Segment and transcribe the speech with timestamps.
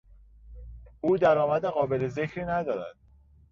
[1.01, 2.95] او درآمد قابل ذکری ندارد.